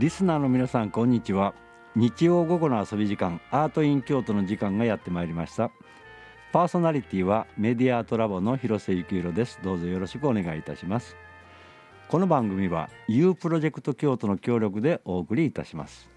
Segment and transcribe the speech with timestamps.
[0.00, 1.52] リスナーの皆さんこんにちは。
[1.94, 5.70] 日曜午後の遊び時間アートイン京都の時間がやってまいりました。
[6.54, 9.60] パーソナリティはメディアートラボの広瀬幸宏です。
[9.62, 11.18] どうぞよろしくお願いいたします。
[12.08, 16.08] この番組は U プロジェクト京都の協力でお送りいたします。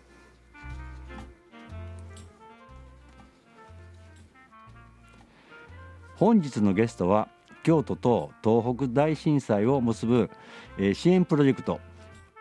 [6.16, 7.28] 本日のゲストは
[7.64, 10.30] 京都と東北大震災を結ぶ、
[10.78, 11.81] えー支援プロジェクト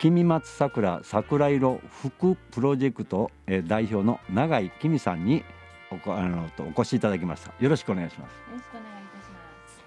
[0.03, 5.45] 君松桜桜色福プロジェクト、えー代表の永井君さんに
[5.93, 7.53] おこあのとお越しいただきました。
[7.61, 8.33] よろしくお願いします。
[8.33, 8.89] よろしくお願いい
[9.21, 9.85] たします。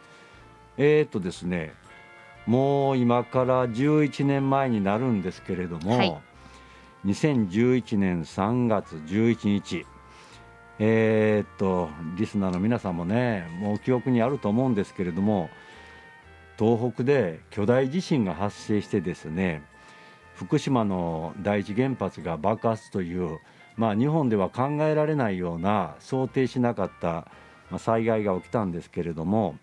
[0.77, 1.73] えー、とですね
[2.45, 6.17] もう今から11年前になるんですけれども、はい。
[7.05, 9.85] 2011年3月11日。
[10.79, 15.49] えー、っとリスナーの皆さんもねもう記憶にあると思うんですけれども
[16.57, 19.61] 東北で巨大地震が発生してですね
[20.35, 23.39] 福島の第一原発が爆発という、
[23.77, 27.27] まあ、日本では考えられないような想定しなかった、
[27.79, 29.55] 災害が起きたんですけれども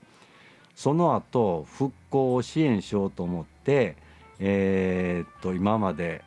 [0.75, 3.97] その後復興を支援しようと思って、
[4.39, 6.25] えーっと今まで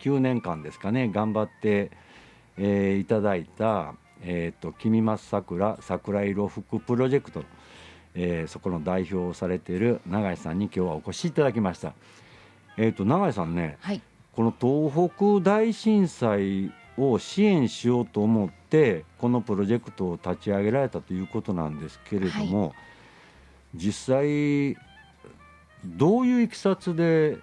[0.00, 1.90] 9年間ですかね頑張って、
[2.56, 7.44] えーいただいた「えーっと君松桜桜色福プロジェクト」
[8.14, 11.92] えーそこの代表をされている永井さんに今日はお越しいただきました。
[12.78, 14.00] えーっと永井さんねはい、
[14.32, 22.74] この東北大震災を支援しようと思ってこのプロジェクトを立ち上げられたということなんですけれども、
[23.74, 24.76] 実際
[25.84, 27.38] どういういきさつで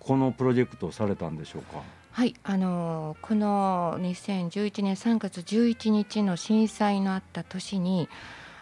[0.00, 1.82] このプロジェクトをされたんでしょうか？
[2.12, 8.08] はい、あのーこの2011年3月11日の震災のあった年に。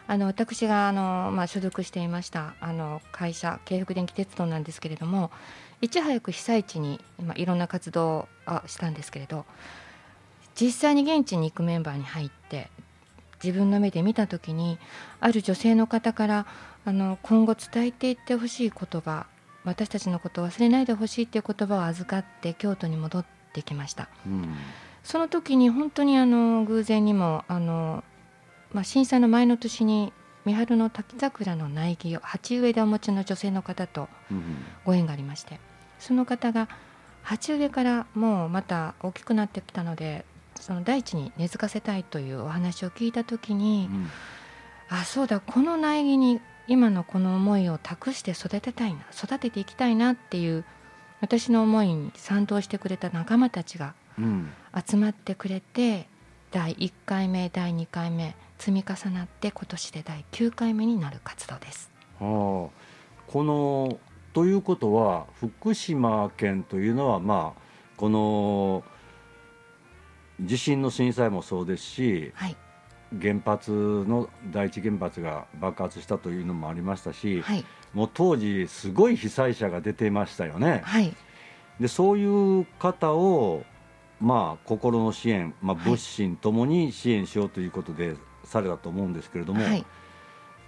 [0.07, 5.31] あの私があの、まあ、所属していましたあの会社京福電気鉄道なんですけれども
[5.85, 9.45] いち早く被災地に、まあ、いろんな活動をあしたんですけれど
[10.59, 12.71] 実際に現地に行くメンバーに入って
[13.43, 14.79] 自分の目で見た時に
[15.21, 16.47] ある女性の方から
[16.87, 19.27] あの今後伝えていってほしい言葉
[19.65, 24.55] 私たちのことを忘れないでほしいっていう言葉を預かって京都に戻ってきましたうん。
[25.03, 28.03] その時に本当にあの偶然にもあの、
[28.73, 30.15] まあ、震災の前の年に
[30.47, 34.43] 三春の滝桜の苗木を鉢植えでお持ちの女性の方とうん。
[34.87, 35.61] ご縁がありまして
[35.99, 36.69] その方が
[37.23, 40.25] 鉢植えからもうまた大きくなってきたので
[40.61, 44.09] その大地に根付かせたいというお話を聞いた時に、うん
[44.91, 50.65] あそうだこの苗木に今のこの思いを託して育てたいな育てていきたいなっていう
[51.21, 54.51] 私の思いに賛同してくれた仲間たちがうん
[54.87, 56.07] 集まってくれて
[56.51, 61.91] 第1回目第2回目積み重なって今年で第9回目になる活動です。
[62.21, 62.71] はあ、
[63.27, 63.99] この
[64.35, 67.61] ということは福島県というのはまあ
[67.97, 68.85] この
[70.41, 72.57] 地震の震災もそうですしはい、
[73.23, 80.83] 原発の第一原発が爆発したというのもありましたし、はい、もう当時すごい被災者が出てましたよね。
[80.85, 81.15] はい、
[81.79, 83.63] でそういう方を
[84.21, 85.85] まあ心の支援、まあ、はい。
[85.87, 89.87] 物心ともに支援しようということでされたと思うんですけれども、はい、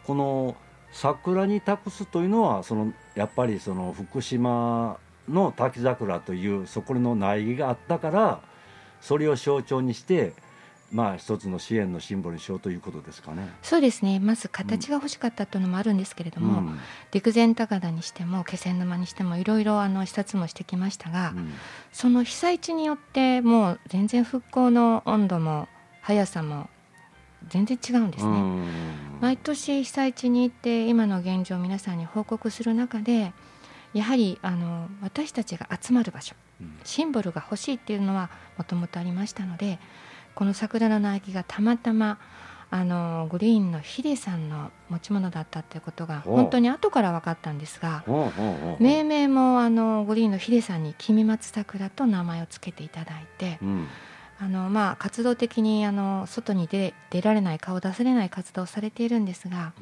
[0.04, 0.56] この
[0.92, 8.40] 桜に託すというのはそのやっぱりその福島の滝桜というそこの苗木があったから
[9.00, 10.34] それを象徴にして
[10.92, 13.48] まあ一つの支援のシンボルにしようということですかね。
[13.60, 14.20] そうですね。
[14.20, 16.78] まず形が欲しかったというのもあるんですけれども、うん。
[17.12, 21.52] 陸前高田にしても気仙沼にしてもいろいろあの視察もしてきましたが、うん。
[21.92, 25.68] その被災地によってもう全然復興の温度も
[26.02, 26.70] 速さも
[27.48, 28.30] 全然違うんですね。
[28.30, 28.66] うん。
[29.20, 33.32] 毎年被災地に行って今の現状を皆さんに報告する中で
[33.94, 36.78] やはりあの私たちが集まる場所うん。
[36.84, 39.78] シンボルが欲しいっていうのはもともとありましたので
[40.34, 42.18] この桜の苗木がたまたま
[42.68, 48.04] あのグリーンのヒデさんの持ち物だったっていうことが本当に後から分かったんですが
[48.80, 53.88] 命名もあのグリーンのヒデさんに「君松桜」と名前を付けていただいてうん
[54.38, 59.72] あの、まあ、活動的にあの外に出出られない顔を出せれない活動をされているんですが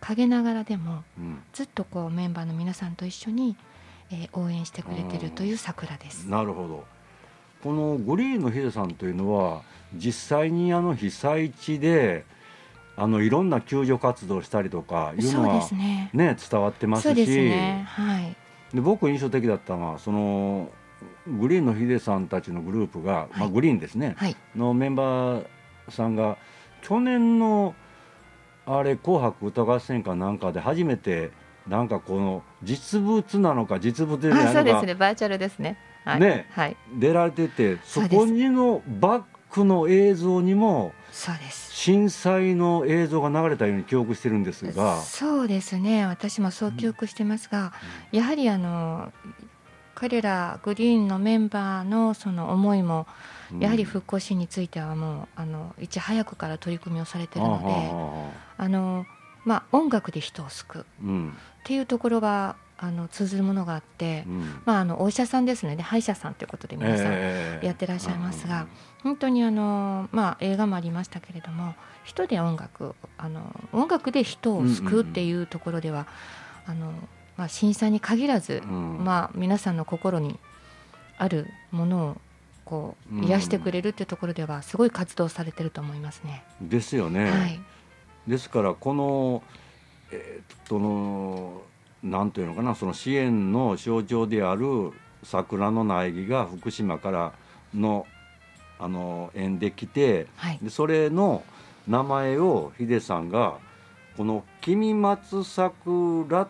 [0.00, 3.56] 陰ながらでもうんずっとこうメンバーの皆さんと一緒に、
[4.10, 6.24] えー応援してくれてるという桜です。
[6.24, 6.84] なるほど
[7.62, 9.62] このグリーンのヒデさんというのは
[9.94, 12.24] 実際にあの被災地で
[12.96, 16.10] あのいろんな救助活動をしたりとかいうのはすね。
[16.12, 17.84] ね伝わってますしそうですね。
[17.88, 18.36] はい。
[18.74, 20.70] で僕印象的だったのはその
[21.26, 24.36] グリーンのヒデさんたちのグループが、まあ、はいグリーンですね、はい。
[24.56, 25.46] のメンバー
[25.90, 26.36] さんが
[26.82, 27.74] 去年の
[28.66, 31.30] あれ「紅白歌合戦」かなんかで初めて
[31.68, 34.94] なんかこの実物なのか実物でないのかあ、そうですね。
[34.94, 35.78] バーチャルですね。
[36.04, 36.20] はい。
[36.20, 36.46] ね。
[36.50, 36.76] はい。
[36.94, 41.72] 出られててそこにのバックの映像にもそうです。
[41.72, 46.06] 震災の映像が流れたように記憶してるんですが、そうですね。
[46.06, 47.72] 私もそう記憶してますが、
[48.12, 49.12] やはりあの
[50.02, 53.06] 彼らグリーンのメンバーのその思いも
[53.52, 57.66] うんやはり復興支援についてはもうあのいち早くから取り組みをされているので
[58.58, 59.06] ああの、
[59.44, 60.82] まあ、音楽で人を救う。
[60.82, 60.84] っ
[61.62, 64.60] ていうところはあの通ずるものがあって、うん。
[64.64, 68.66] まあ、あのお医者さんですので歯医者さんということで皆さんええやってらっしゃいますが、
[69.04, 76.08] 本当にあの、まあ、映画もありましたけれども人で音楽あの音楽で人を救うっていうところでは、
[76.66, 76.92] あの
[77.42, 79.04] まあ、震災に限らず、うん。
[79.04, 80.38] まあ、皆さんの心に
[81.18, 82.16] あるものを
[82.64, 83.24] こううん。
[83.24, 86.44] 癒してくれるっていうところではすごい活動されてると思いますね。
[86.60, 87.60] ですよね、はい、
[88.28, 89.42] ですからこの
[90.12, 91.62] えーっとの
[92.04, 94.92] なんというのかなその支援の象徴である
[95.24, 97.32] 桜の苗木が福島から
[97.74, 98.06] の
[98.78, 101.42] あの縁で来てはい、でそれの
[101.88, 103.58] 名前をヒデさんが
[104.16, 106.48] この「君松桜」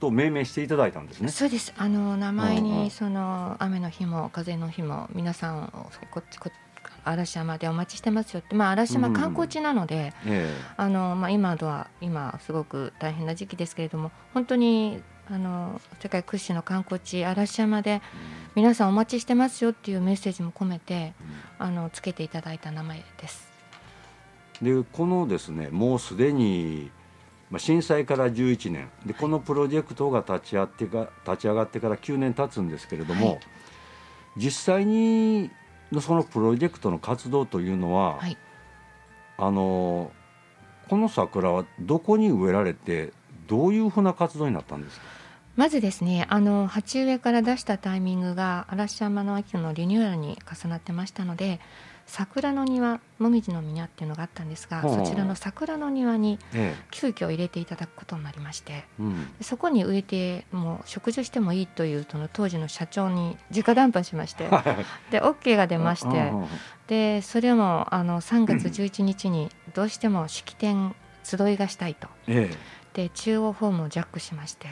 [0.00, 1.28] と命名していただいたんですね。
[1.28, 1.72] そうです。
[1.76, 2.82] あの名前うんうん。
[2.84, 6.50] にその雨の日も風の日も皆さんをこっちこ
[7.04, 18.02] 嵐山でお待ちしてますよって、まあ、嵐山観光地なので、えあのまあ、今では今すごく大変な時期ですけれども本当にあの世界屈指の観光地嵐山で
[18.54, 21.14] 皆さんお待ちしてますよっていうメッセージも込めて
[21.58, 23.48] あのつけていただいた名前です。
[24.62, 26.90] えでこのですねもうすでに
[27.54, 28.90] まあ震災から11年。
[29.06, 33.40] でこのプロジェクトが立ち会ってか立ち上がってから9年経つんですけれども、はい。
[34.36, 35.52] 実際に
[35.92, 38.36] のそのプロジェクトの活動というのは、はい。
[39.38, 40.10] あの
[40.88, 43.12] この桜はどこに植えられて
[43.46, 45.06] どういうふうな活動になったんですか？
[45.54, 51.60] まずですねあの鉢植えから出したタイミングが嵐山の秋のリニューアルに重なってましたので
[52.06, 58.84] 桜の庭もみじの庭っていうのがあったんですがそちらの桜の庭にえ急遽入れていただくことになりまして
[59.40, 64.48] そこに植えてもう植樹してもいいというその当時の社長に 直談判しまして
[65.10, 66.46] で OK が出ましてうん
[66.86, 72.08] でそれもあの3月11日にどうしても式典集いがしたいと。
[72.26, 72.54] え
[72.92, 74.68] で中央ホームをジャックしまして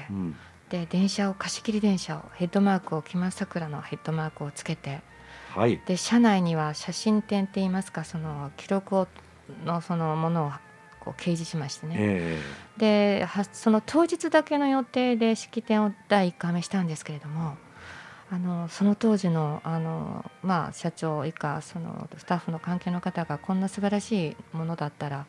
[0.69, 5.03] で電車を貸し切り電車をヘッドマークを木松桜のヘッドマークをつけて
[5.55, 5.81] はい。
[5.87, 9.09] で車内には写真展っていいますかその記録を
[9.65, 10.51] のそのものを
[11.01, 11.97] こう掲示しましてね。
[11.99, 12.41] え
[12.79, 17.57] ではその当日だけの予定で式典を第1回目したんですけれども
[18.31, 25.27] あのその当時のあの、まあ、社長以下そのスタッフの関係の方がこんな素晴らしいものだったら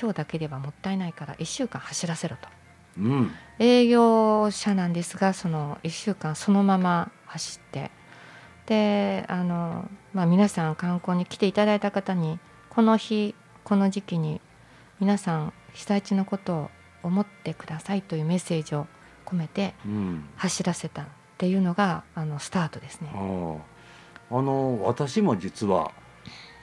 [0.00, 2.48] 今日だけではもったいないから1週間走らせろと。
[2.96, 3.30] えうん。
[3.58, 7.90] 営業車なんですがその1週間そのまま走って
[8.72, 12.38] であの、まあ、皆さん観光に来ていただいた方に
[12.70, 13.34] この日
[13.64, 14.40] この時期に
[14.98, 16.70] 皆さん被災地のことを
[17.02, 18.86] 思ってくださいというメッセージを
[19.26, 20.24] 込めてうん。
[20.36, 23.10] 走らせたっていうのがあのスタートですね。
[23.14, 25.90] あの私も実は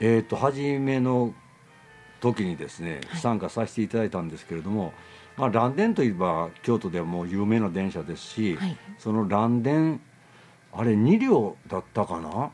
[0.00, 1.32] えっ、と初めの
[2.20, 3.20] 時にですねはい。
[3.20, 4.92] 参加させていただいたんですけれども、
[5.36, 10.00] まあ蘭電といえば京都ではもう有名な電車ですし、はい、その蘭電
[10.72, 12.50] あれ2両だったかな？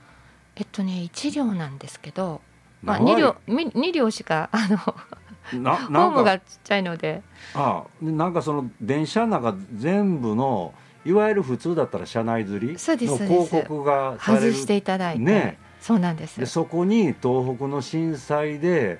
[0.56, 2.40] えっとね1両なんですけど、
[2.82, 3.14] まあ、長い。
[3.14, 4.68] 2両み2両しかあ
[5.54, 7.23] のなホームがちっちゃいので。
[7.54, 15.58] ああでなんかその電車の中全部のいわゆる普通だったら車内吊りのそうですそう広告が外していただいて、ね。
[15.80, 16.40] そうなんです。
[16.40, 18.99] でそこに東北の震災で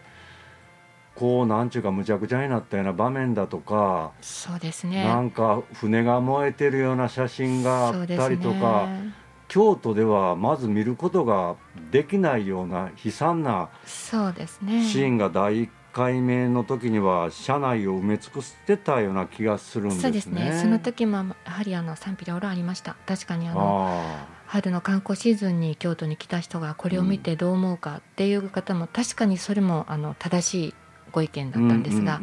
[1.17, 5.05] こうなんちゅうかむちゃくちゃになったような場面だとか、そうですね。
[5.05, 9.13] なんか船が燃えてるような写真があったりとか、ね。
[9.49, 11.57] 京都ではまず見ることが
[11.91, 14.85] できないような悲惨なそうですね。
[14.85, 20.03] シーンが第1回目の時には車内を埋め尽くしてたような気がするんですね。
[20.03, 20.61] そうですね。
[20.61, 22.97] その時もやはりあの賛否両論ありました。
[23.07, 24.37] 確かにあのあ。
[24.47, 30.75] 春の観光シーズンに京都に来た人がこれを見てどう思うかっていう方も確かにそれもあの正しい
[31.17, 32.21] ご意見あだったんですが、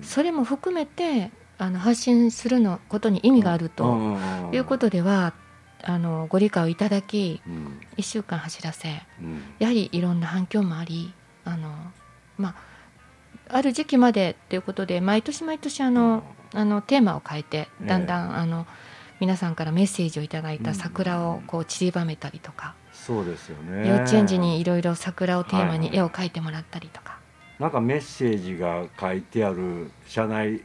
[0.00, 4.16] それも含めてあの発信するのことに意味があると
[4.50, 5.34] いうことでは
[5.82, 7.80] あのご理解をいただきうん。
[7.98, 9.42] 1週間走らせうん。
[9.58, 11.12] やはりいろんな反響もあり
[11.44, 11.68] あの、
[12.38, 12.56] ま
[13.50, 18.66] あ、ある時期までということで毎年毎年あの、あのテーマを変えてええだんだん、あの
[19.20, 23.86] 皆さんからメッセージをいただいた桜をこう散りばめたりとか、そうですよね。
[23.86, 27.18] 幼稚園児にいろいろ桜をテーマはいに絵を描いてもらったりとか、
[27.58, 30.62] なんかメッセージが書いてある車内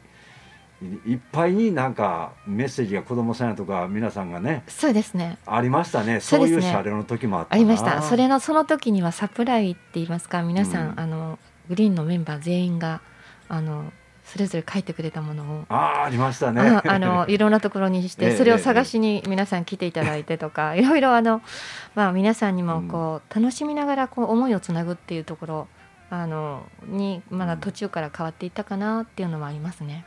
[0.82, 5.38] いいっぱいになんかメッセージが子供さんやとか皆さんがねそうですね。
[5.46, 6.22] ありましたね。
[6.22, 8.02] そうういう車両の時もあったありました。
[8.02, 11.00] それののその時にはサプライって言いますか皆さん、うん。
[11.00, 13.02] あのグリーンのメンバー全員が
[13.50, 13.92] あの
[14.24, 15.66] それぞれ書いてくれたものを。
[15.68, 16.62] あーありましたね。
[16.62, 21.42] あ あのいろんなところにしええてそれを探しに皆さん来ていただいてとか いろいろあの、
[21.94, 22.88] まあ、皆さんにもうん。
[22.88, 25.68] こう楽しみながらこう思いをつなぐっていうところ
[26.10, 30.06] あのにまだ途中から変わっていったかなっていうのはありますね。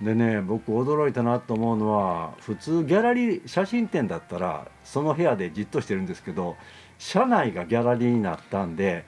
[0.00, 6.56] でね僕驚いたなと思うのは普通ギャラリー写真展だったらその部屋でじっとしてるんですけど
[6.98, 9.04] 車内がギャラリーになったんで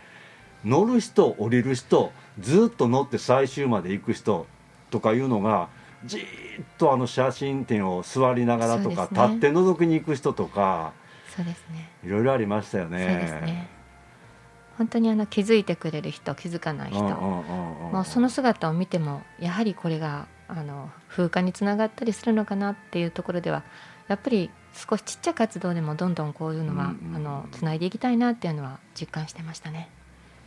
[0.64, 4.46] 乗る人降りる人ずっと乗って最終まで行く人
[4.90, 5.68] とかいうのが
[6.04, 6.24] じーっ
[6.78, 10.92] とあの写真展を座りながらとか、ね立って覗きに行く人とか
[11.34, 12.98] そうですねいろいろありましたよね。
[12.98, 13.73] そうですね
[14.78, 23.62] 本当にあの気づいてくれる人気づかない人、もうその姿を見てもやはりこれがあの風化につながったりするのかなっていうところでは
[24.08, 29.88] やっぱり少しちっちゃい活動でもどんどんこういうのは、うんうんあのつないでいきたいなっていうのは実感してましたね。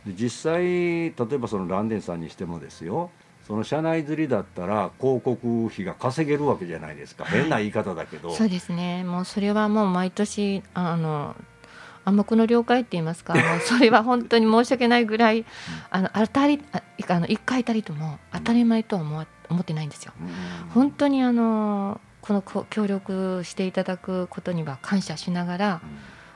[0.06, 3.10] で実際例えばそのランデンさんにしてもですよ
[3.46, 7.40] その社内釣りだったら広告費が稼げるわけじゃないですか、はい。
[7.40, 8.30] 変な言い方だけど。
[8.30, 9.04] そうですね。
[9.04, 11.34] もうそれはもう毎年あの
[12.08, 13.34] 暗黙の了解って言いますか。
[13.36, 15.44] もうそれは本当に申し訳ないぐらい
[15.90, 20.12] あの当たりああの1回たりとも当たり前とは思わ思ってないんですよ。
[20.20, 20.28] うん。
[20.70, 25.80] 本当にあのこのこ協力していただくことには感謝しながら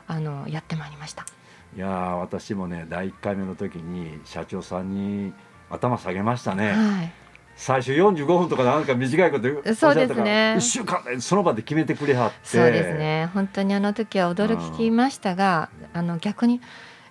[0.07, 1.25] あのやってまいりました。
[1.75, 5.33] いやー私もね第1回目の時に社長さんに
[5.71, 7.13] 頭下げましたね、はい
[7.57, 10.55] 最初45分とかなんか短いこと言うそうですね。
[10.57, 12.37] 1週間でその場で決めてくれはって。
[12.45, 13.31] そうですね。
[13.35, 16.61] 本当にあの時は驚きましたがあの逆に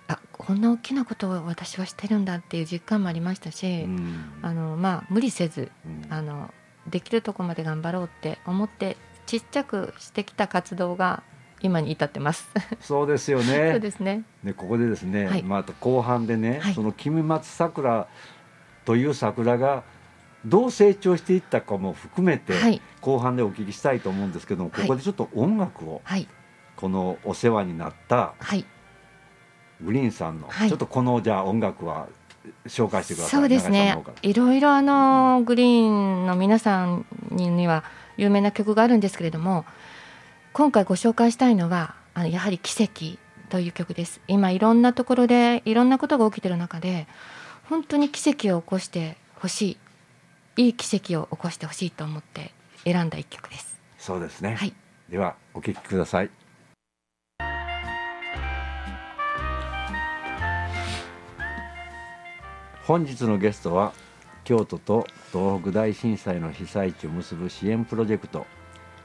[0.08, 4.24] あこんな大きなことを私はしてるんだっていう実感もありましたし、うん。
[4.42, 6.12] あのまあ無理せずうん。
[6.12, 6.52] あの
[6.88, 8.96] できるとこまで頑張ろうって思って
[9.26, 11.22] ちっちゃくしてきた活動が
[11.62, 12.48] 今に至ってます。
[12.80, 14.24] そうですよ そうねですね。
[14.44, 15.42] でここでですね、はい。
[15.42, 16.74] また後半でね、はい。
[16.74, 18.08] その君松桜
[18.84, 19.84] という桜が
[20.44, 22.80] どう成長していったかも含めて、はい。
[23.00, 24.82] 後半でお聞きしたいと思うんですけども、はい。
[24.82, 26.28] ここでちょっと音楽をはい。
[26.76, 28.64] このお世話になったはい。
[29.80, 30.68] グリーンさんの、はい。
[30.68, 32.08] ちょっとこのじゃあ音楽は
[32.66, 33.40] 紹介してください。
[33.40, 33.96] そうですね。
[34.22, 37.84] いろいろあのグリーンの皆さんには
[38.16, 39.64] 有名な曲があるんですけれども
[40.52, 43.18] 今回ご紹介したいのはあのやはり「奇跡」
[43.48, 44.20] という曲です。
[44.28, 47.06] 今いろんなところでいろんなことが起きてる中で
[47.68, 49.76] 本当に奇跡を起こしてほしい
[50.56, 52.52] いい奇跡を起こしてほしいと思って
[52.84, 53.80] 選んだ一曲です。
[53.98, 54.74] そうですね、はい。
[55.08, 56.30] ではお聞きください。
[62.84, 63.92] 本日のゲストは
[64.44, 68.46] 京都と東北大震災の被災地を結ぶ支援プロジェクト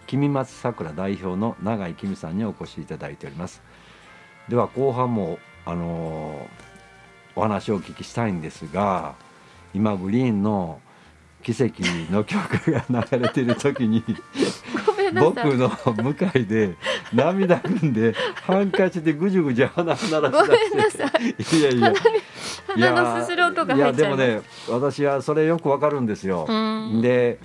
[0.07, 3.61] 君松桜代表の永井君さんにお越しいただいております。
[4.49, 6.67] では後半もあのー
[7.37, 9.13] お話をお聞きしたいんですが
[9.71, 10.81] 今グリーンの
[11.47, 14.03] 奇跡の曲が流れている時に
[15.13, 16.75] 僕の向かいで
[17.13, 18.13] 涙ぐんで
[18.43, 21.43] ハンカチでぐじゅぐじゅ鼻を鳴らごしめんな出さい。
[21.43, 21.93] していやいや。
[22.67, 24.23] 鼻のすする音が入っちゃいます。
[24.23, 26.45] いやでもね私はそれよくわかるんですよ。
[26.49, 26.53] う
[26.97, 27.01] ん。
[27.01, 27.39] で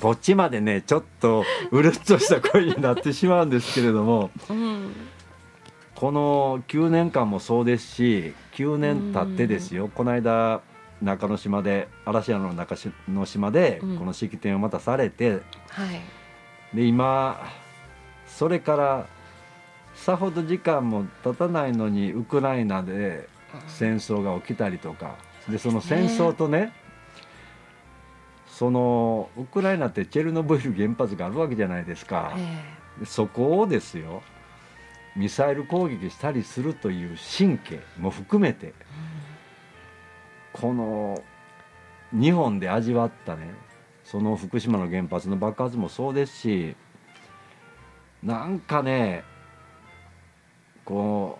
[0.00, 4.92] こっちまでねちょっとうるっとした声になってしまうんですけれどもうん。
[5.96, 9.90] この9年間もそうですし9年経ってですよ。
[9.92, 10.60] この間
[11.02, 13.98] 中之島で嵐山の中之島でうん。
[13.98, 15.32] この式典をまたされて、
[15.68, 16.00] はい。
[16.74, 17.44] で今
[18.26, 19.06] それから
[19.94, 23.28] さほど時間も経たないのにウクライナで
[23.68, 25.16] 戦争が起きたりとか
[25.48, 26.72] でその戦争とね
[28.46, 32.62] そのウクライナってチェルノブイリ原発があるわけじゃないですか、え
[33.00, 34.22] でそこをですよ
[35.16, 38.72] ミサイル攻撃したりするという神経も含めて
[40.52, 41.22] この
[42.12, 43.50] 日本で味わったね
[44.04, 46.76] その福島の原発の爆発もそうですし
[48.22, 49.24] なんかね
[50.84, 51.38] こ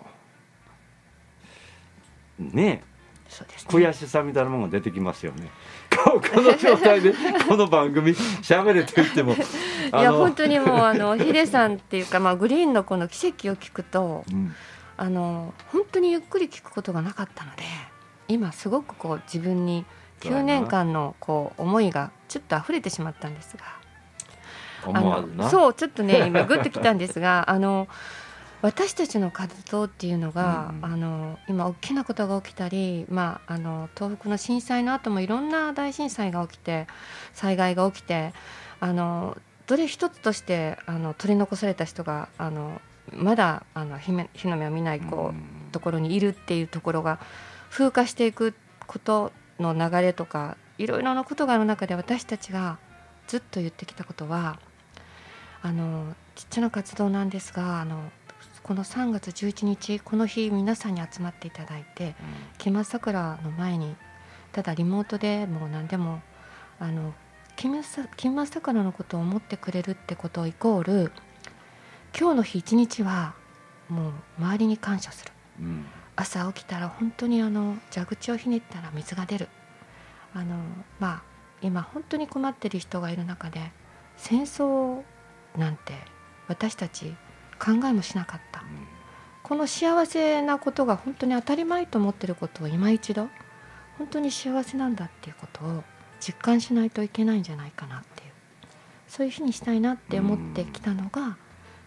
[2.39, 2.83] うね
[3.29, 5.49] そうですね悔しさみたいなものが出てきますよね。
[6.03, 7.13] ここの状態で
[7.47, 9.37] この番組喋れと言ってもい
[9.91, 14.53] や本当にもうあの ヒデさんっていうかまあグリーンのこの奇跡を聞くとうん
[14.95, 17.63] あの本当にゆっくり聞くことがなかったので
[18.27, 19.85] 今すごくこう自分に
[20.21, 23.63] 9年間のこう思いがちょっと溢れてしまったんですが。
[24.85, 27.87] あのそうちょっとね今グッときたんですが あの
[28.61, 36.87] 私たちの活動っていうのが、うんあの今大きなことが起きたり、まあ、あの東北の震災の後もいろんな大震災が起きて
[37.33, 38.33] 災害が起きて
[38.81, 39.37] あの
[39.67, 42.81] どれ一つとしてあの取り残された人があの
[43.13, 45.63] まだあの火め火の目を見ないこう、うん。
[45.73, 47.19] ところにいるっていうところが
[47.73, 48.53] 風化していく
[48.85, 52.77] ことの流れとかいろいろなことがある中で私たちが
[53.25, 54.59] ずっと言ってきたことは
[55.63, 58.11] あのちっちゃな活動なんですがあの
[58.61, 62.13] この3月11日この日皆さんに集まっていただいて
[62.59, 63.95] 木松桜の前に
[64.51, 66.21] ただリモートでもう何でも
[66.79, 67.15] あの
[67.55, 71.11] 木松木松桜のことを思ってくれるってことイコール
[72.15, 73.33] 今日の日一日は
[73.89, 75.31] もう周りに感謝する。
[75.61, 75.85] うん
[76.23, 79.49] 朝起きたら本当にあの蛇口をひねったら水が出る。
[80.33, 80.55] あの
[80.99, 81.23] まあ
[81.61, 83.71] 今本当に困ってる人がいる中で
[84.17, 85.03] 戦争
[85.57, 85.93] なんて
[86.47, 87.13] 私たち
[87.59, 88.63] 考えもしなかった。
[89.43, 93.27] この幸せなことが本当に当たり前と思ってることを今一度
[93.97, 95.83] 本当に幸せなんだっていうことを
[96.21, 98.31] 実感しないといけないんじゃないかなっていう。
[99.09, 101.37] そういうふうにしたいなって思ってきたのが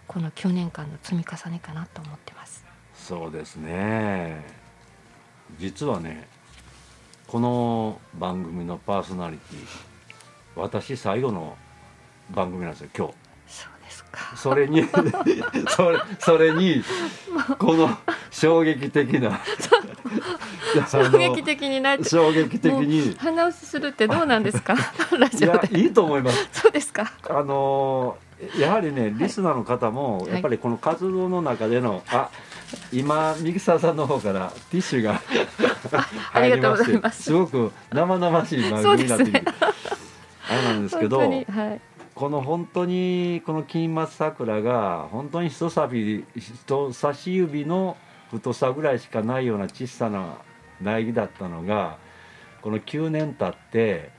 [0.07, 2.66] この9年間の積み重ねかなと思ってます。
[3.07, 4.45] そうですね。
[5.61, 6.27] 実はね
[7.29, 9.59] この番組のパーソナリティ
[10.57, 11.57] 私最後の
[12.35, 13.15] 番組なんですよ今日。
[13.47, 14.37] そうですか。
[14.37, 14.83] それに
[15.71, 16.83] それそれに
[17.59, 17.97] この
[18.33, 19.39] 衝撃的な
[20.91, 23.15] 衝撃的になっ衝撃的に。
[23.21, 24.75] 鼻押しするってどうなんですか？
[25.17, 25.75] ラいジオで。
[25.75, 26.49] やいいと思います。
[26.53, 27.13] そうですか。
[27.31, 28.17] あの
[28.59, 30.33] やはりねリスナーの方もい。
[30.33, 32.31] やっぱりこの活動の中での、あ
[32.93, 35.21] 今ミキサーさんの方からティッシュが
[36.33, 39.45] ありがとうござい入りますすごく生々しい番組になってきて、
[40.49, 41.23] あれなんですけど
[42.15, 46.25] この本当にこの金松桜が本当に人差し
[46.65, 47.97] 人差し指の
[48.31, 50.39] 太さぐらいしかないような小さな
[50.81, 51.99] 苗木だったのが
[52.63, 54.11] この9年経って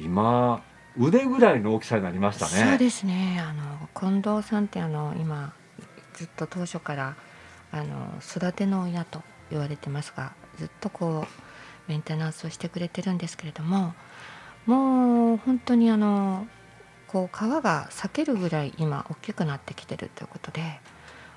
[0.00, 0.62] 今
[0.96, 2.70] 腕ぐらいの大きさになりましたね。
[2.70, 3.40] そうですね。
[3.40, 5.52] あの近藤さんってあの今
[6.14, 7.16] ずっと当初から
[7.70, 13.94] あの育ての親と言われてますがずっとこうメンテナンスをしてくれてるんですけれども
[14.66, 16.46] もう本当にあの
[17.06, 20.62] こう皮が裂けるぐらい今大きくなってきてるということで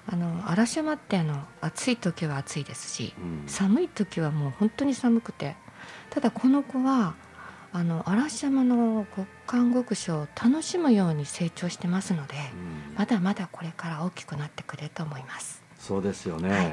[0.08, 5.56] あの嵐山ってあの暑い時は暑いですしうん寒い時はもう本当に寒くて
[6.10, 7.15] ただこの子は
[7.74, 15.61] あの嵐山の極寒極暑を楽しむように成長してますのでうんまだまだこれから大きくなってくれると思います。
[15.82, 16.63] そうですよね、は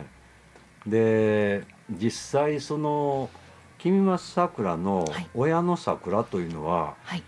[0.86, 0.90] い。
[0.90, 3.30] で実際その
[3.78, 5.28] 君松桜のはい。
[5.34, 7.22] 親の桜というのは、はい、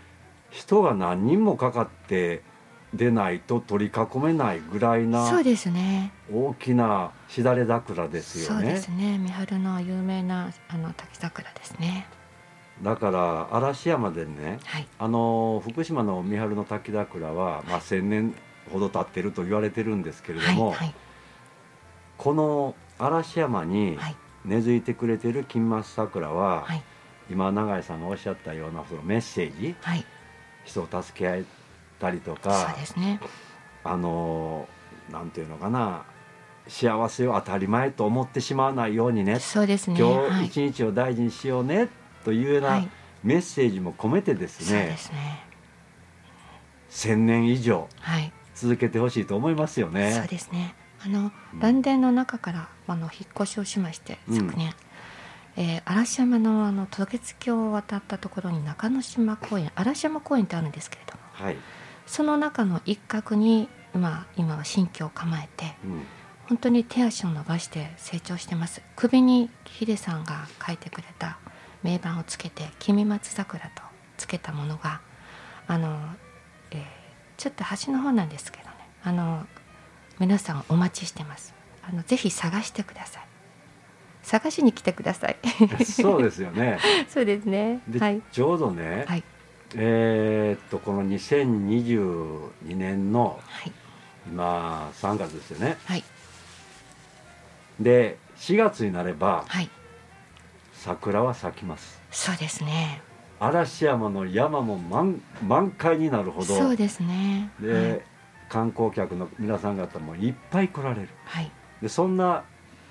[0.51, 2.43] 人が何人もかかって
[2.93, 6.11] 出ないと取り囲めないぐらいそうなですね。
[6.31, 9.17] 大きなしだれ桜ですよそうでねすね。
[9.17, 12.05] 三春の有名なあの滝桜ですね。
[12.83, 18.35] だから嵐山でねはい、あの福島の三春の滝桜は、まあ、1,000年
[18.71, 20.93] ほど経ってると言われてるんですけれどはい、も、はい、
[22.21, 26.83] この嵐山にはい、根付いてくれてる金松桜は、はい、
[27.31, 30.05] 今永井さんがおっしゃったようなそのメッセージはい、
[30.63, 31.43] 人を助け合え
[31.99, 33.19] たりとそうかですね。
[33.83, 34.67] あの
[35.11, 36.03] なんていうのかな
[36.67, 39.97] 幸せを当たり前と思ってしまわないようにねそうですね。
[39.97, 41.89] 今はい、日一日を大事にしようね
[42.23, 42.89] というようは、ない
[43.23, 45.43] メッセージも込めてですそうでねすね。
[46.91, 50.27] 1,000年以上はい、続けてほしいと思いますよそうね。
[50.29, 50.75] ですね。
[51.05, 51.59] あのうん。
[51.59, 54.35] 蘭殿の中からあの引っ越しをしましてうん。
[54.35, 54.73] 昨年、
[55.57, 61.57] えー嵐山のあの渡月橋を渡ったところに中之島公園嵐山公園ってあるんですけれどもはい、
[62.05, 66.01] その中の一角に、まあ、今は新居を構えてうん。
[66.49, 68.81] 本当に手足を伸ばして成長してます。
[68.97, 71.37] 首にヒデさんが書いてくれた
[71.81, 73.81] 名板をつけて「君松桜」と
[74.17, 74.99] つけたものが
[75.67, 75.97] あの、
[76.71, 77.01] えー
[77.37, 78.75] ちょっと端の方なんですけどね。
[79.03, 79.47] あの
[80.21, 81.51] 皆さんお待ちしてます。
[81.81, 83.23] あのぜひ探してください。
[84.21, 85.37] 探しに来てください。
[85.83, 86.77] そうですよね。
[87.09, 87.81] そうですね。
[87.87, 88.21] で、はい。
[88.31, 89.23] ちょうどね、はい。
[89.73, 93.71] えーっとこの2022年のはい。
[94.27, 95.77] 今3月ですよね。
[95.85, 96.03] はい。
[97.79, 99.71] で4月になればはい。
[100.73, 101.99] 桜は咲きます。
[102.11, 103.01] そうですね。
[103.39, 106.45] 嵐山の山も満満開になるほど。
[106.45, 107.49] そうですね。
[107.59, 108.10] で、はい
[108.51, 111.09] 観光客の皆さん方もいっぱい来られる。
[111.23, 111.49] はい、
[111.81, 112.43] でそんな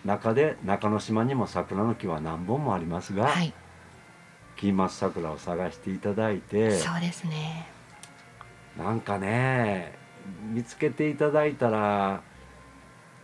[0.07, 3.53] 中で中之島にも桜の木は何本もありますが、はい、
[4.57, 7.67] 金松桜を探していただいてそうですね。
[8.79, 9.99] なんかね
[10.51, 12.23] 見つけていただいたら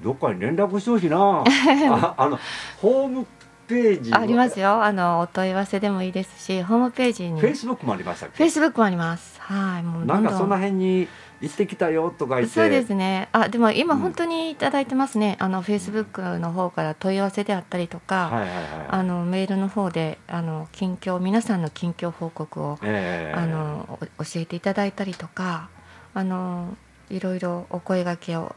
[0.03, 1.42] どっかに連絡してほしいな。
[1.90, 2.38] ああの
[2.83, 3.27] ホーム
[3.67, 4.83] ページありますよ。
[4.83, 7.41] あのお問い合わせでもいいですしホームページに。
[7.41, 9.41] フェイスブックもありましたフェイスブックもあります。
[9.41, 10.25] はいもうどんどん。
[10.25, 11.09] なんかその辺に
[11.41, 12.55] 行ってきたよとか言って。
[12.55, 13.29] そうですね。
[13.33, 14.01] あでも今うん。
[14.01, 18.59] 本当にいただいてますね、あのフェイスブックの方から問い合わせであったりとか、はいはいはい。
[18.89, 23.39] あのメールの方であの近況皆さんの近況報告をええ。
[23.39, 25.69] あのお教えていただいたりとか
[26.15, 26.77] あの
[27.11, 28.55] いろいろお声掛けを。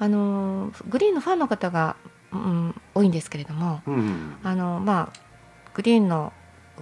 [0.00, 1.94] あのグリーンのファンの方が、
[2.38, 4.36] うん、多いんですけれどもうん。
[4.42, 5.18] あの、まあ、
[5.74, 6.32] グリーンの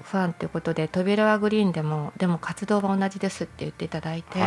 [0.01, 4.41] ファンということで扉はグリーンでもでも活動は同じですって言っていただいて、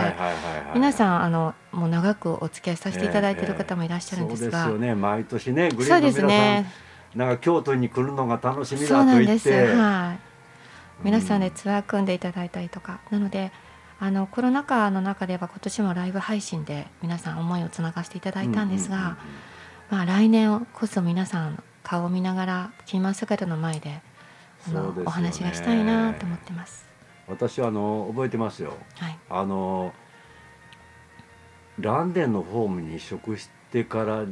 [0.73, 4.95] 皆さんあのもう長くお付き合いさせていただいている方もいらっしゃるんですが、そうですよね。
[4.95, 6.71] 毎年ねグリーンの皆さん、ね。
[7.15, 9.45] なんか京都に来るのが楽しみそうだなんです。
[9.45, 10.19] と言ってはい。
[11.03, 13.51] 皆さんでうツアー組んでいただいたりとか、なので
[13.99, 19.15] あのコロナ禍の中では今年もライブ配信で皆さん思いをつながせていただいたんですが、うううん
[19.89, 24.01] まあ、来年こそ皆さん顔を見ながらキーマン姿の前で
[24.67, 26.85] あのお話がしたいなと思ってます。
[27.27, 28.73] 私はあの覚えてますよ。
[28.95, 29.93] はい、あの
[31.79, 34.25] ランデンのホームに移植してから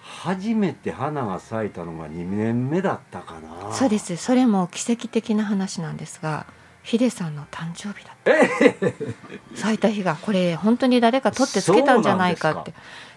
[0.00, 3.72] 初めて花が咲いたのが2年目だったかな。
[3.72, 4.16] そうです。
[4.16, 6.46] それも奇跡的な話なんですが
[6.82, 9.56] ヒデさんの誕生日だった。
[9.56, 12.74] 咲いた日がこれ本当に誰か取ってつけたんじゃないかって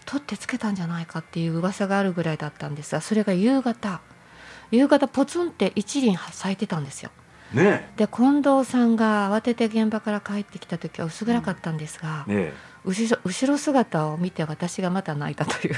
[0.08, 4.02] 取ってつけたんじゃないかっていう噂があるぐらいだったんですがそれが夕方。
[4.72, 7.12] 夕方ポツンって一輪咲いてたんですよ。
[7.54, 12.54] ねで近藤さんが慌てて現場から帰ってきた時は薄暗かったんですが、えね
[12.88, 15.76] 後ろ後ろ姿を見て私がまた泣いたという。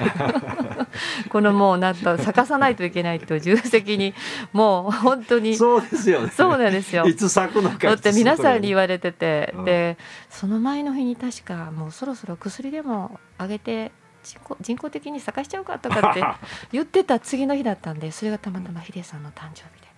[1.29, 4.13] このもうなんと咲かさないといけないという重責に
[4.53, 6.31] もう本当にえそうですよね。
[6.35, 7.07] そうなんですよ。
[7.07, 9.65] いつ咲くのかだって皆さんに言わわれてて、うん。
[9.65, 9.97] で
[10.29, 13.91] その前の日に確かもうそろそろ薬でもあげて
[14.29, 16.23] 人工人工的に咲かしちゃうかとかって
[16.71, 19.89] 言ってた次の日だったんでそれがたまたまヒデさんの誕生日で。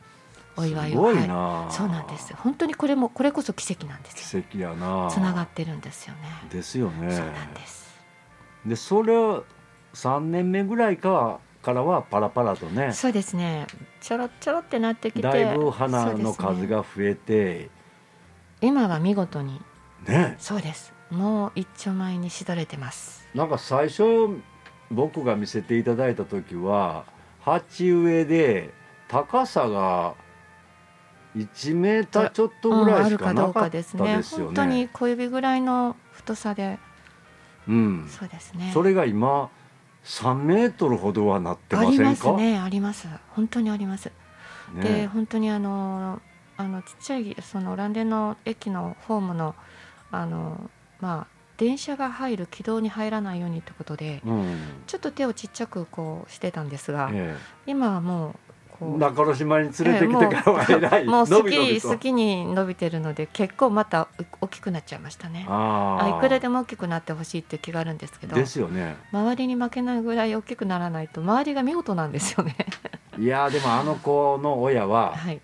[0.58, 0.92] お祝いを。
[0.92, 2.34] すごいはな、い、そうなんです。
[2.36, 5.10] 本当にこれもこれこそ奇跡なんですよ奇跡やな。
[5.10, 6.22] つながってるんですよね。
[6.50, 7.12] ですよね。
[7.12, 8.00] そうなんです。
[8.66, 9.46] でそれを
[9.94, 12.92] 3年目ぐらいかはからはパラパラとね。
[12.94, 13.68] そうですね。
[14.02, 15.22] ちょろちょろってなってきて。
[15.22, 17.70] だいぶ花の数が増えて。
[18.62, 19.62] 今は見事に。
[20.08, 20.36] ね。
[20.40, 23.28] そうですもう一丁前にしどれてます。
[23.36, 24.04] なんか最初
[24.90, 27.06] 僕が見せていただいた時は
[27.42, 28.74] 鉢植えで
[29.08, 30.16] 高さが
[31.36, 34.22] 1メーターちょっとぐらいしかなかったですよね。
[34.22, 36.80] 本当に小指ぐらいの太さで。
[37.68, 39.52] うん、そうですねそれが今
[40.04, 42.38] 3メートルほどはなってありまませんか？
[42.40, 43.08] すねあります。
[43.30, 44.12] 本当にあります、
[44.76, 46.20] でね本当にあの
[46.58, 49.54] あのちっちゃいそのランデの駅のホームの
[50.12, 50.72] あの
[51.02, 54.58] まあ電車が入る軌道に入らないようにってことでうん。
[54.88, 57.38] ちょっと手をちっちゃくこうしてたんですが、え
[57.68, 58.36] 今はもう
[58.82, 64.08] こうえ中之島に連れてきてからはいもう好き好きに伸びてるので結構また
[64.42, 65.46] 大きくなっちゃいましたね。
[65.48, 68.96] あいくらでも大きくなってほしいって気があるんですけどですよね。
[69.12, 72.56] 周りに負けないぐらい大きくならないと周りが見事なんですよね。
[73.20, 75.40] いやーでもあの子の親ははい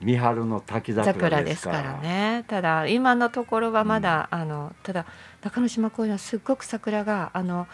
[0.00, 2.44] 三春の滝桜桜ですすかららね。
[2.48, 5.06] ただ今のところはまだ、あのただ
[5.42, 7.66] 中之島公園はすっごく桜があの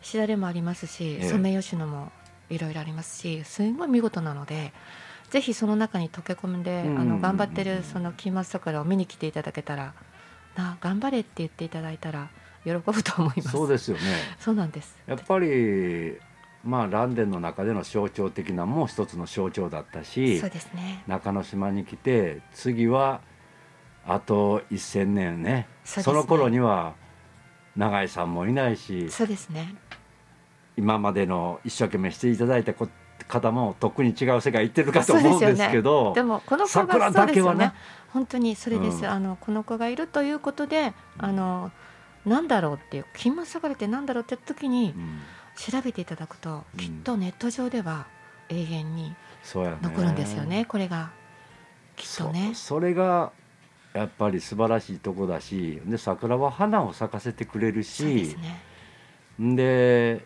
[0.00, 1.28] しだれもありますし、ええ。
[1.28, 2.10] ソメイヨシノも
[2.48, 4.72] いろいろありますしすごい見事なので
[5.30, 6.98] ぜひその中に溶け込んで、うん。
[6.98, 9.92] あの頑張ってるそのキーマス桜を見に来ていただけたら
[10.56, 12.30] な頑張れって言っていただいたら
[12.64, 13.50] 喜ぶと思います。
[13.50, 14.02] そうですよね。
[14.38, 14.96] そうなんです。
[15.06, 16.18] やっぱり
[16.64, 21.02] まあランデンの中での象徴的なもう一つの象徴だったしそうですね。
[21.06, 23.20] 中之島に来て次は
[24.06, 25.68] あと1,000年ね。
[25.84, 26.04] そね。
[26.04, 26.94] その頃には
[27.76, 29.74] 永井さんもいないしそうですね。
[30.76, 32.88] 今までの一生懸命していただいたこ
[33.28, 37.58] 方もとっくに違う世界行ってるかと思うんですけどでもこの子桜がそうですよね。
[37.58, 37.72] だけはね
[38.12, 39.06] 本当にそれです、うん。
[39.06, 41.72] あのこの子がいるということであの
[42.24, 45.20] なんだろうっていう金マサガレってなんだろうって時にうん
[45.56, 46.80] 調べていただくと、うん。
[46.80, 48.06] きっとネット上では
[48.48, 49.14] 永遠に
[49.44, 50.64] 残るんですよね。
[50.66, 51.10] これが
[51.96, 52.50] きっとね。
[52.54, 53.32] そそれが
[53.94, 58.36] やっぱり素晴らしいとこだしで桜は花を咲かせてくれるしす
[59.38, 60.20] ね。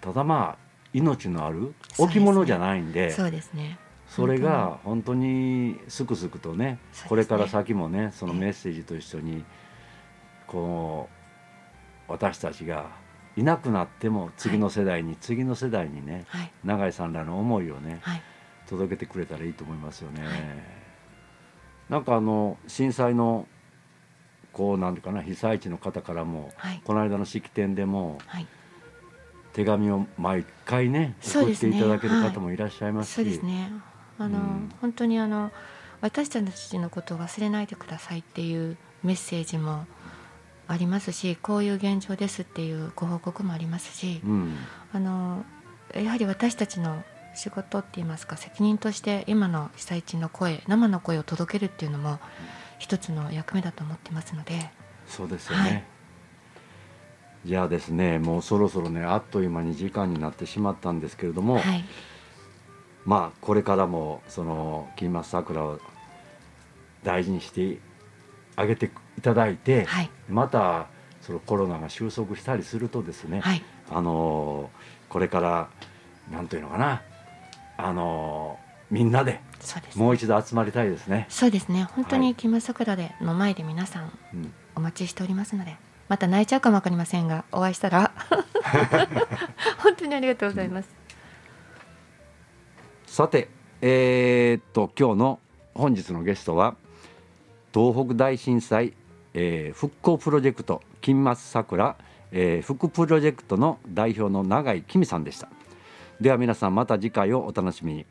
[0.00, 3.78] ただまあ命のある置物じゃないんでそうですね。
[4.08, 5.78] それが本当に。
[5.88, 6.78] すくすくとねね。
[7.08, 8.40] これから先もねそのええ。
[8.40, 9.44] メッセージと一緒に
[10.46, 11.08] こ
[12.08, 13.03] う私たちが
[13.36, 16.50] いなくなっても次の世代に次の世代にねはい。
[16.64, 18.22] 永井さんらの思いをねはい。
[18.68, 20.24] 届けてくれたらいいと思いますよね。
[20.24, 20.38] はい。
[21.90, 23.46] なんかあの震災の
[24.52, 26.80] こうなんていうかな被災地の方からもはい。
[26.84, 28.46] この間の式典でもはい。
[29.52, 33.14] 手紙を毎回ね送っていただける方もいらっしゃいますし。
[33.14, 33.70] そうですね。
[34.18, 34.70] あの、うん。
[34.80, 35.50] 本当にあの
[36.00, 39.86] 私たちのことを忘れないでくださいっていうメッセージも
[40.66, 44.56] ありますしこういう現状ですっていうご報告もありますし、うん。
[44.92, 45.44] あの
[45.94, 47.02] やはり私たちの
[47.34, 52.18] 仕事って言いますか責任として今の被災地の声生の声を届けるっていうのも
[52.78, 54.70] 一つの役目だと思ってますので。
[55.06, 55.84] そうですよね、はい。
[57.44, 61.84] じゃあですねもうそろそろねあっという間に時間になってしまったんですけれども、はい。
[63.04, 65.78] まあこれからもその金松桜を
[67.02, 67.78] 大事にして
[68.56, 70.10] あげていただいて、はい。
[70.28, 70.86] また
[71.20, 73.62] そのコロナが収束したりするとですね、はい。
[73.90, 74.70] あの
[75.08, 75.68] これから
[76.30, 77.02] なんというのかな
[77.76, 78.58] あの
[78.90, 79.40] みんなで
[79.96, 81.26] もう一度集まりたいですね。
[81.28, 81.84] そうですね。
[81.94, 82.26] 本当はい。
[82.26, 84.12] に木村桜での前で皆さん
[84.76, 85.76] お待ちしておりますので
[86.08, 88.12] また泣いちゃうかもわかりませんがお会いしたら
[89.78, 90.88] 本当にありがとうございます、
[93.06, 93.48] さて
[93.80, 95.40] えーっと今日の
[95.74, 96.76] 本日のゲストは
[97.74, 98.94] 東北大震災、
[99.34, 101.96] えー復興プロジェクト金松桜、
[102.30, 105.48] えー副プロジェクトの代表の永井紀美さんでした。
[106.20, 108.06] では皆さんまた次回をお楽しみに。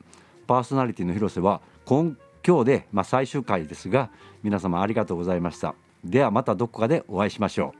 [0.45, 4.09] パーソナリティの広瀬は今今日で、まあ、最終回ですが
[4.43, 5.75] 皆様ありがとうございました。
[6.03, 7.79] ではまたどこかでお会いしましょう。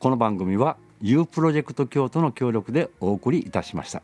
[0.00, 4.02] この番組は U プロジェクト京都の協力でお送りいたしました。